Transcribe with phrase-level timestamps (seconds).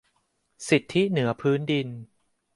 [0.67, 1.87] สิทธิเหนือพื้นดิน